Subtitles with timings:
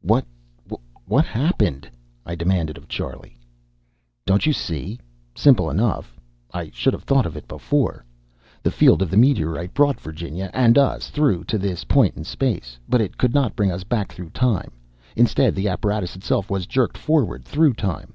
[0.00, 0.24] "What
[1.06, 1.90] what happened?"
[2.24, 3.36] I demanded of Charlie.
[4.24, 5.00] "Don't you see?
[5.34, 6.20] Simple enough.
[6.54, 8.04] I should have thought of it before.
[8.62, 12.78] The field of the meteorite brought Virginia and us through to this point in space.
[12.88, 14.70] But it could not bring us back through time;
[15.16, 18.14] instead, the apparatus itself was jerked forward through time.